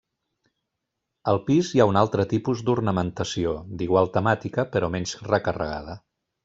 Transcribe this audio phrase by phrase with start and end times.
[1.33, 6.03] Al pis hi ha un altre tipus d'ornamentació, d'igual temàtica però menys recarregada.